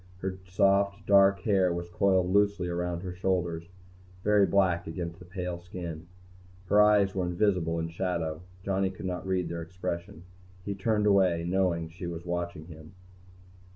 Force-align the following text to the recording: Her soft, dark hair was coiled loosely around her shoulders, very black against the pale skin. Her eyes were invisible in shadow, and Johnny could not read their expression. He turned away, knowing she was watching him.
Her 0.17 0.39
soft, 0.47 1.05
dark 1.05 1.41
hair 1.41 1.71
was 1.71 1.87
coiled 1.91 2.31
loosely 2.33 2.67
around 2.67 3.01
her 3.03 3.13
shoulders, 3.13 3.69
very 4.23 4.47
black 4.47 4.87
against 4.87 5.19
the 5.19 5.25
pale 5.25 5.59
skin. 5.59 6.07
Her 6.65 6.81
eyes 6.81 7.13
were 7.13 7.27
invisible 7.27 7.77
in 7.77 7.87
shadow, 7.89 8.33
and 8.37 8.41
Johnny 8.63 8.89
could 8.89 9.05
not 9.05 9.27
read 9.27 9.47
their 9.47 9.61
expression. 9.61 10.23
He 10.65 10.73
turned 10.73 11.05
away, 11.05 11.45
knowing 11.47 11.87
she 11.87 12.07
was 12.07 12.25
watching 12.25 12.65
him. 12.65 12.95